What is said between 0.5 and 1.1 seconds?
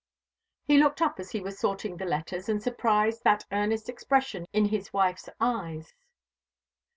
He looked